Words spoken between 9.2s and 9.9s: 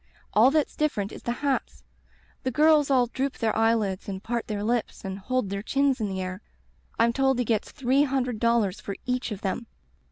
of them.'